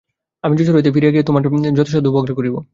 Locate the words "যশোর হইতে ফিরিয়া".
0.57-1.13